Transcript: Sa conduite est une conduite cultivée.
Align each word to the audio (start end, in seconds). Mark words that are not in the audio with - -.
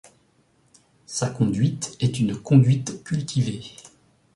Sa 1.05 1.29
conduite 1.29 1.95
est 1.99 2.19
une 2.19 2.35
conduite 2.35 3.03
cultivée. 3.03 3.61